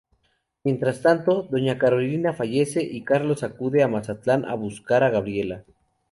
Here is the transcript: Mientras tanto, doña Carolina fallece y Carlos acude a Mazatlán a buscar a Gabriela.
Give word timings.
Mientras 0.63 1.03
tanto, 1.03 1.43
doña 1.43 1.77
Carolina 1.77 2.33
fallece 2.33 2.81
y 2.81 3.03
Carlos 3.03 3.43
acude 3.43 3.83
a 3.83 3.87
Mazatlán 3.87 4.45
a 4.45 4.55
buscar 4.55 5.03
a 5.03 5.11
Gabriela. 5.11 5.63